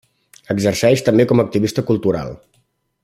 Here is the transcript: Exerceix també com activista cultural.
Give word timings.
Exerceix 0.53 1.03
també 1.09 1.27
com 1.33 1.43
activista 1.43 1.85
cultural. 1.91 2.33